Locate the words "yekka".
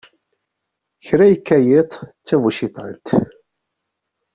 1.31-1.57